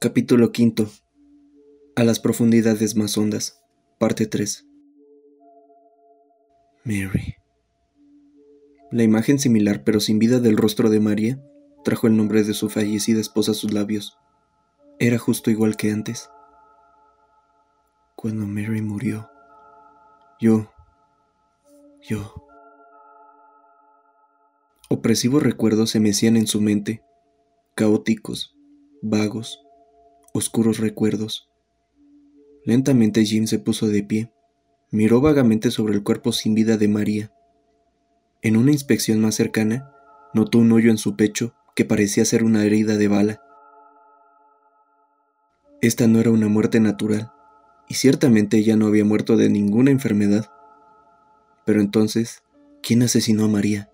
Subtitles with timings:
[0.00, 0.86] Capítulo V.
[1.96, 3.64] A las profundidades más hondas.
[3.98, 4.64] Parte 3.
[6.84, 7.34] Mary.
[8.92, 11.42] La imagen similar pero sin vida del rostro de María
[11.82, 14.16] trajo el nombre de su fallecida esposa a sus labios.
[15.00, 16.30] Era justo igual que antes.
[18.14, 19.28] Cuando Mary murió,
[20.38, 20.70] yo,
[22.02, 22.46] yo.
[24.88, 27.02] Opresivos recuerdos se mecían en su mente,
[27.74, 28.56] caóticos,
[29.02, 29.64] vagos,
[30.32, 31.50] oscuros recuerdos.
[32.64, 34.32] Lentamente Jim se puso de pie,
[34.90, 37.32] miró vagamente sobre el cuerpo sin vida de María.
[38.42, 39.90] En una inspección más cercana,
[40.34, 43.42] notó un hoyo en su pecho que parecía ser una herida de bala.
[45.80, 47.32] Esta no era una muerte natural,
[47.88, 50.50] y ciertamente ella no había muerto de ninguna enfermedad.
[51.64, 52.42] Pero entonces,
[52.82, 53.90] ¿quién asesinó a María?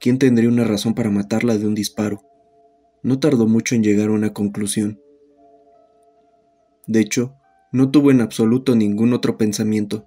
[0.00, 2.22] ¿Quién tendría una razón para matarla de un disparo?
[3.02, 5.00] No tardó mucho en llegar a una conclusión.
[6.86, 7.34] De hecho,
[7.72, 10.06] no tuvo en absoluto ningún otro pensamiento.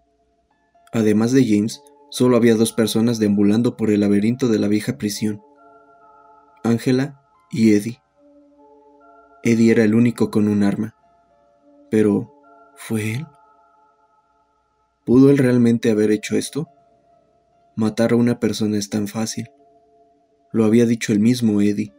[0.94, 5.42] Además de James, solo había dos personas deambulando por el laberinto de la vieja prisión.
[6.64, 8.02] Ángela y Eddie.
[9.44, 10.96] Eddie era el único con un arma.
[11.90, 12.34] Pero,
[12.76, 13.28] ¿fue él?
[15.06, 16.68] ¿Pudo él realmente haber hecho esto?
[17.76, 19.50] Matar a una persona es tan fácil.
[20.52, 21.94] Lo había dicho el mismo Eddie,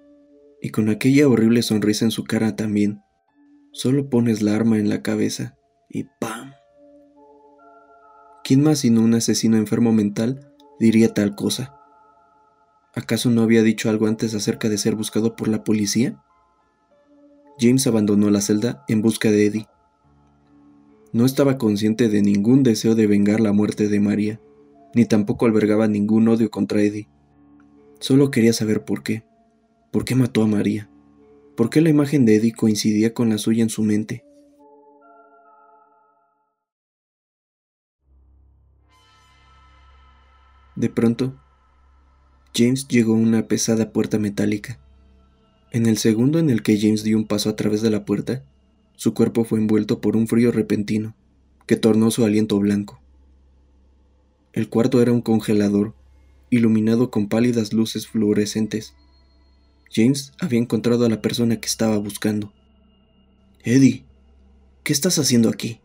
[0.61, 3.03] y con aquella horrible sonrisa en su cara también.
[3.73, 5.57] Solo pones la arma en la cabeza
[5.89, 6.53] y ¡pam!
[8.43, 11.75] ¿Quién más sino un asesino enfermo mental diría tal cosa?
[12.95, 16.23] ¿Acaso no había dicho algo antes acerca de ser buscado por la policía?
[17.61, 19.67] James abandonó la celda en busca de Eddie.
[21.13, 24.41] No estaba consciente de ningún deseo de vengar la muerte de María,
[24.95, 27.09] ni tampoco albergaba ningún odio contra Eddie.
[28.01, 29.25] Solo quería saber por qué.
[29.91, 30.91] ¿Por qué mató a María?
[31.59, 34.25] ¿Por qué la imagen de Eddie coincidía con la suya en su mente?
[40.77, 41.35] De pronto,
[42.55, 44.79] James llegó a una pesada puerta metálica.
[45.73, 48.45] En el segundo en el que James dio un paso a través de la puerta,
[48.95, 51.17] su cuerpo fue envuelto por un frío repentino
[51.67, 53.01] que tornó su aliento blanco.
[54.53, 55.97] El cuarto era un congelador,
[56.51, 58.95] iluminado con pálidas luces fluorescentes
[59.93, 62.53] James había encontrado a la persona que estaba buscando.
[63.65, 64.05] Eddie,
[64.85, 65.81] ¿qué estás haciendo aquí?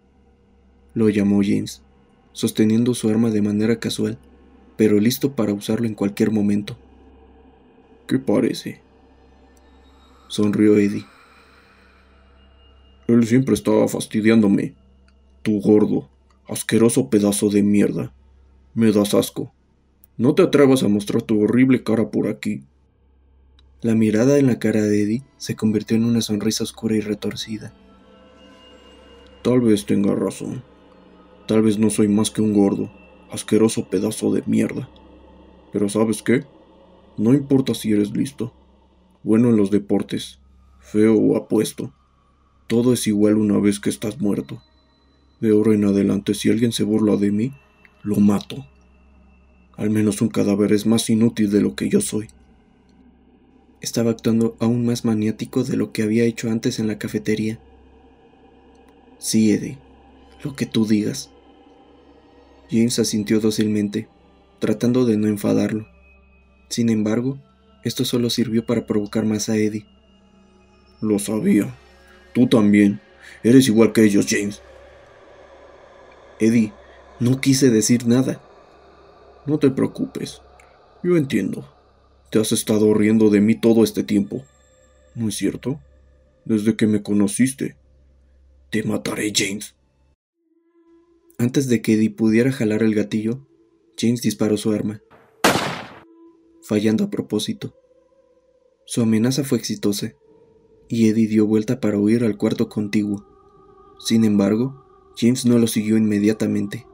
[0.94, 1.82] Lo llamó James,
[2.34, 4.18] sosteniendo su arma de manera casual,
[4.78, 6.78] pero listo para usarlo en cualquier momento.
[8.08, 8.82] ¿Qué parece?
[10.28, 11.06] Sonrió Eddie.
[13.08, 14.76] Él siempre estaba fastidiándome.
[15.42, 16.10] Tu gordo,
[16.48, 18.14] asqueroso pedazo de mierda.
[18.74, 19.54] Me das asco.
[20.18, 22.64] No te atrevas a mostrar tu horrible cara por aquí.
[23.84, 27.74] La mirada en la cara de Eddie se convirtió en una sonrisa oscura y retorcida.
[29.42, 30.64] Tal vez tenga razón.
[31.50, 32.90] Tal vez no soy más que un gordo,
[33.30, 34.90] asqueroso pedazo de mierda.
[35.74, 36.46] Pero ¿sabes qué?
[37.18, 38.54] No importa si eres listo,
[39.22, 40.40] bueno en los deportes,
[40.80, 41.94] feo o apuesto.
[42.68, 44.64] Todo es igual una vez que estás muerto.
[45.42, 47.52] De ahora en adelante, si alguien se burla de mí,
[48.02, 48.66] lo mato.
[49.76, 52.30] Al menos un cadáver es más inútil de lo que yo soy
[53.94, 57.60] estaba actuando aún más maniático de lo que había hecho antes en la cafetería.
[59.20, 59.78] Sí, Eddie,
[60.44, 61.30] lo que tú digas.
[62.72, 64.08] James asintió dócilmente,
[64.58, 65.86] tratando de no enfadarlo.
[66.70, 67.38] Sin embargo,
[67.84, 69.86] esto solo sirvió para provocar más a Eddie.
[71.00, 71.76] Lo sabía.
[72.34, 73.00] Tú también.
[73.44, 74.64] Eres igual que ellos, James.
[76.40, 76.74] Eddie,
[77.20, 78.42] no quise decir nada.
[79.46, 80.42] No te preocupes.
[81.04, 81.73] Yo entiendo.
[82.34, 84.44] Te has estado riendo de mí todo este tiempo.
[85.14, 85.80] ¿No es cierto?
[86.46, 87.76] Desde que me conociste.
[88.72, 89.76] Te mataré, James.
[91.38, 93.46] Antes de que Eddie pudiera jalar el gatillo,
[94.00, 95.04] James disparó su arma,
[96.64, 97.76] fallando a propósito.
[98.88, 100.14] Su amenaza fue exitosa,
[100.90, 103.28] y Eddie dio vuelta para huir al cuarto contiguo.
[104.00, 104.84] Sin embargo,
[105.16, 106.88] James no lo siguió inmediatamente.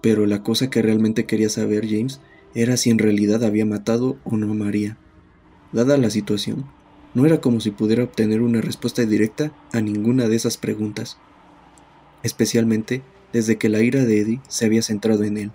[0.00, 2.20] Pero la cosa que realmente quería saber James
[2.56, 4.96] era si en realidad había matado o no a María.
[5.72, 6.64] Dada la situación,
[7.12, 11.18] no era como si pudiera obtener una respuesta directa a ninguna de esas preguntas,
[12.22, 15.52] especialmente desde que la ira de Eddie se había centrado en él.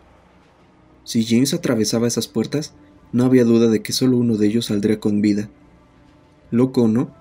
[1.03, 2.75] Si James atravesaba esas puertas,
[3.11, 5.49] no había duda de que solo uno de ellos saldría con vida.
[6.51, 7.15] Loco o no,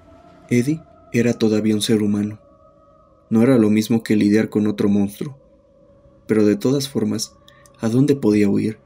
[0.50, 0.82] Eddie
[1.14, 2.38] era todavía un ser humano.
[3.30, 5.38] No era lo mismo que lidiar con otro monstruo.
[6.26, 7.34] Pero de todas formas,
[7.80, 8.78] ¿a dónde podía huir?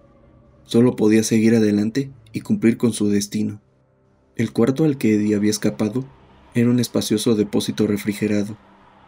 [0.74, 3.60] Solo podía seguir adelante y cumplir con su destino.
[4.34, 6.04] El cuarto al que Eddie había escapado
[6.52, 8.56] Era un espacioso depósito refrigerado.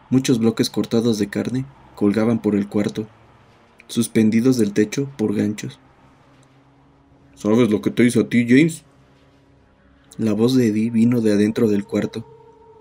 [0.09, 1.67] Muchos bloques cortados de carne
[1.97, 3.09] colgaban por el cuarto,
[3.89, 5.81] suspendidos del techo por ganchos.
[7.35, 8.85] ¿Sabes lo que te hizo a ti, James?
[10.19, 12.25] La voz de Eddie vino de adentro del cuarto.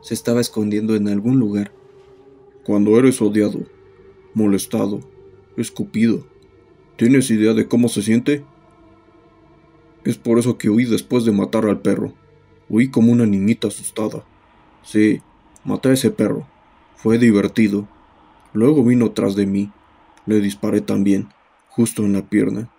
[0.04, 1.72] Se estaba escondiendo en algún lugar.
[2.64, 3.66] Cuando eres odiado,
[4.36, 5.00] molestado,
[5.58, 6.28] escupido,
[6.98, 8.46] ¿tienes idea de cómo se siente?
[10.06, 12.14] Es por eso que huí después de matar al perro.
[12.70, 14.24] Huí como una niñita asustada.
[14.84, 15.22] Sí,
[15.64, 16.48] maté a ese perro.
[16.96, 17.88] Fue divertido.
[18.54, 19.72] Luego vino tras de mí.
[20.28, 21.30] Le disparé también,
[21.70, 22.72] justo en la pierna.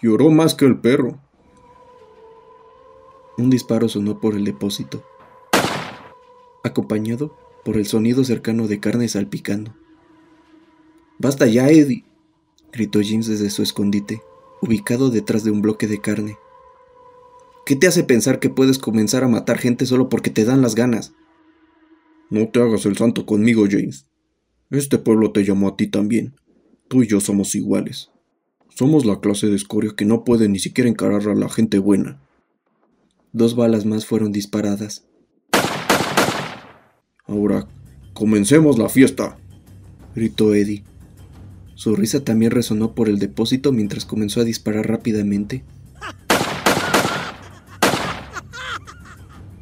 [0.00, 1.18] Lloró más que el perro.
[3.38, 5.02] Un disparo sonó por el depósito,
[6.62, 9.74] acompañado por el sonido cercano de carne salpicando.
[11.18, 12.04] Basta ya, Eddie,
[12.72, 14.22] gritó James desde su escondite,
[14.64, 16.38] ubicado detrás de un bloque de carne.
[17.66, 20.74] ¿Qué te hace pensar que puedes comenzar a matar gente solo porque te dan las
[20.74, 21.12] ganas?
[22.30, 24.06] No te hagas el santo conmigo, James.
[24.70, 26.34] Este pueblo te llamó a ti también.
[26.88, 28.10] Tú y yo somos iguales.
[28.70, 32.20] Somos la clase de escoria que no puede ni siquiera encarar a la gente buena.
[33.32, 35.06] Dos balas más fueron disparadas.
[37.26, 37.66] Ahora,
[38.12, 39.38] comencemos la fiesta,
[40.14, 40.84] gritó Eddie.
[41.74, 45.64] Su risa también resonó por el depósito mientras comenzó a disparar rápidamente.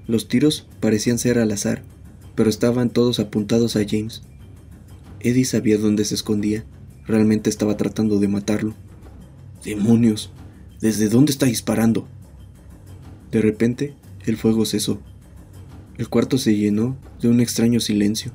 [0.07, 1.83] Los tiros parecían ser al azar,
[2.35, 4.23] pero estaban todos apuntados a James.
[5.21, 6.65] Eddie sabía dónde se escondía.
[7.07, 8.75] Realmente estaba tratando de matarlo.
[9.65, 10.31] ¡Demonios!
[10.81, 12.09] ¿Desde dónde está disparando?
[13.31, 13.95] De repente,
[14.27, 15.01] el fuego cesó.
[15.97, 18.33] El cuarto se llenó de un extraño silencio.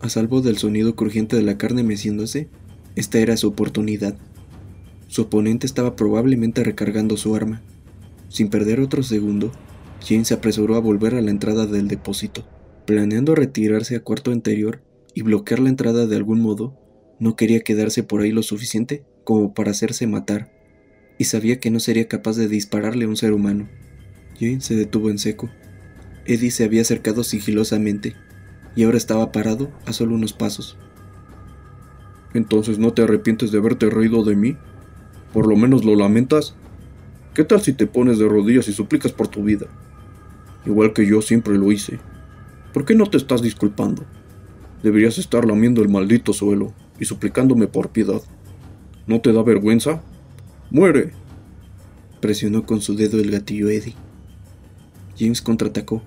[0.00, 2.48] A salvo del sonido crujiente de la carne meciéndose,
[2.96, 4.16] esta era su oportunidad.
[5.08, 7.62] Su oponente estaba probablemente recargando su arma.
[8.28, 9.52] Sin perder otro segundo,
[10.00, 12.46] Jane se apresuró a volver a la entrada del depósito.
[12.86, 14.82] Planeando retirarse a cuarto anterior
[15.14, 16.76] y bloquear la entrada de algún modo,
[17.18, 20.52] no quería quedarse por ahí lo suficiente como para hacerse matar,
[21.18, 23.68] y sabía que no sería capaz de dispararle a un ser humano.
[24.38, 25.48] Jane se detuvo en seco.
[26.26, 28.14] Eddie se había acercado sigilosamente,
[28.76, 30.76] y ahora estaba parado a solo unos pasos.
[32.34, 34.56] ¿Entonces no te arrepientes de haberte reído de mí?
[35.32, 36.54] ¿Por lo menos lo lamentas?
[37.32, 39.66] ¿Qué tal si te pones de rodillas y suplicas por tu vida?
[40.66, 42.00] Igual que yo siempre lo hice.
[42.72, 44.04] ¿Por qué no te estás disculpando?
[44.82, 48.20] Deberías estar lamiendo el maldito suelo y suplicándome por piedad.
[49.06, 50.02] ¿No te da vergüenza?
[50.70, 51.12] ¡Muere!
[52.20, 53.94] Presionó con su dedo el gatillo Eddie.
[55.18, 56.02] James contraatacó,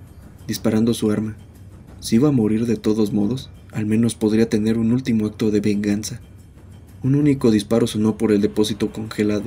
[0.46, 1.36] disparando su arma.
[2.00, 5.60] Si iba a morir de todos modos, al menos podría tener un último acto de
[5.60, 6.20] venganza.
[7.02, 9.44] Un único disparo sonó por el depósito congelado.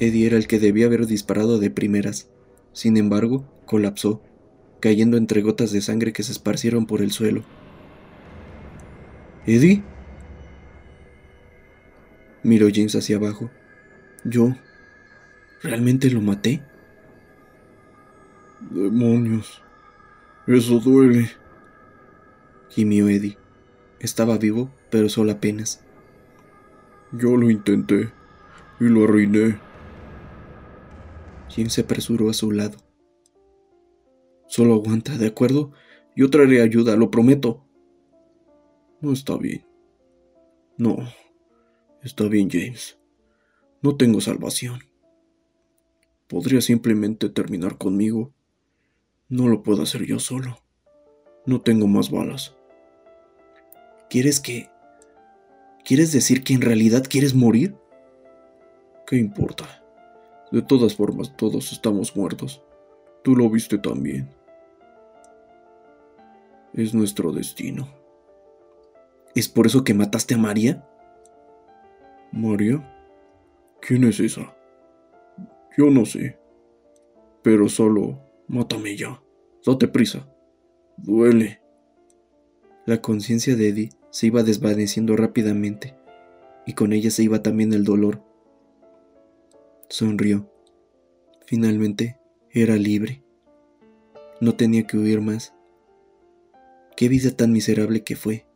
[0.00, 2.28] Eddie era el que debía haber disparado de primeras.
[2.72, 4.22] Sin embargo, colapsó,
[4.80, 7.42] cayendo entre gotas de sangre que se esparcieron por el suelo.
[9.46, 9.82] ¿Eddie?
[12.42, 13.50] Miró James hacia abajo.
[14.24, 14.54] ¿Yo
[15.62, 16.62] realmente lo maté?
[18.70, 19.62] Demonios.
[20.46, 21.30] Eso duele.
[22.70, 23.38] Gimió Eddie.
[24.00, 25.82] Estaba vivo, pero solo apenas.
[27.12, 28.12] Yo lo intenté
[28.80, 29.58] y lo arruiné.
[31.48, 32.78] Jim se apresuró a su lado.
[34.46, 35.72] Solo aguanta, ¿de acuerdo?
[36.14, 37.64] Yo traeré ayuda, lo prometo.
[39.00, 39.64] No está bien.
[40.76, 40.96] No,
[42.02, 42.98] está bien, James.
[43.82, 44.80] No tengo salvación.
[46.26, 48.34] Podría simplemente terminar conmigo.
[49.28, 50.58] No lo puedo hacer yo solo.
[51.46, 52.57] No tengo más balas.
[54.08, 54.70] ¿Quieres que...
[55.84, 57.76] ¿Quieres decir que en realidad quieres morir?
[59.06, 59.82] ¿Qué importa?
[60.50, 62.62] De todas formas, todos estamos muertos.
[63.22, 64.30] Tú lo viste también.
[66.72, 67.88] Es nuestro destino.
[69.34, 70.86] ¿Es por eso que mataste a María?
[72.32, 72.82] ¿María?
[73.80, 74.54] ¿Quién es esa?
[75.76, 76.38] Yo no sé.
[77.42, 79.22] Pero solo mátame ya.
[79.64, 80.26] Date prisa.
[80.96, 81.60] Duele.
[82.86, 85.94] La conciencia de Eddie se iba desvaneciendo rápidamente,
[86.66, 88.22] y con ella se iba también el dolor.
[89.88, 90.50] Sonrió.
[91.46, 92.18] Finalmente
[92.50, 93.22] era libre.
[94.40, 95.54] No tenía que huir más.
[96.96, 98.46] Qué vida tan miserable que fue.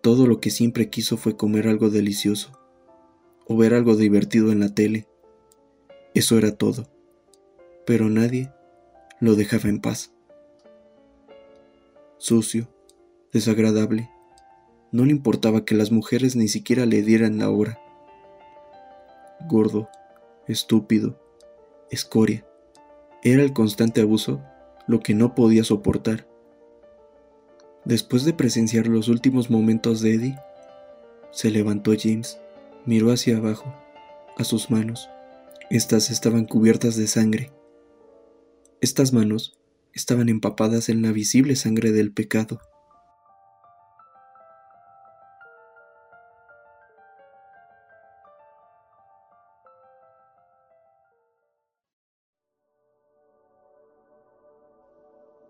[0.00, 2.52] Todo lo que siempre quiso fue comer algo delicioso
[3.46, 5.06] o ver algo divertido en la tele.
[6.14, 6.88] Eso era todo.
[7.86, 8.50] Pero nadie
[9.20, 10.12] lo dejaba en paz.
[12.18, 12.68] Sucio,
[13.32, 14.10] desagradable,
[14.94, 17.80] no le importaba que las mujeres ni siquiera le dieran la hora.
[19.48, 19.88] Gordo,
[20.46, 21.20] estúpido,
[21.90, 22.46] escoria.
[23.24, 24.40] Era el constante abuso
[24.86, 26.28] lo que no podía soportar.
[27.84, 30.38] Después de presenciar los últimos momentos de Eddie,
[31.32, 32.38] se levantó James,
[32.86, 33.74] miró hacia abajo,
[34.36, 35.10] a sus manos.
[35.70, 37.50] Estas estaban cubiertas de sangre.
[38.80, 39.58] Estas manos
[39.92, 42.60] estaban empapadas en la visible sangre del pecado.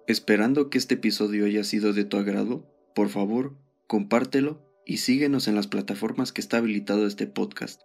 [0.07, 3.57] Esperando que este episodio haya sido de tu agrado, por favor,
[3.87, 7.81] compártelo y síguenos en las plataformas que está habilitado este podcast.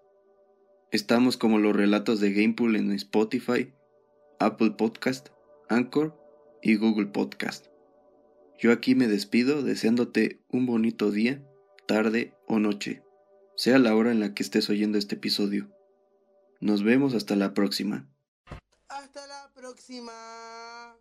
[0.91, 3.73] Estamos como los relatos de Gamepool en Spotify,
[4.37, 5.29] Apple Podcast,
[5.69, 6.19] Anchor
[6.61, 7.67] y Google Podcast.
[8.57, 11.41] Yo aquí me despido deseándote un bonito día,
[11.87, 13.01] tarde o noche,
[13.55, 15.69] sea la hora en la que estés oyendo este episodio.
[16.59, 18.09] Nos vemos hasta la próxima
[19.59, 20.95] próxima.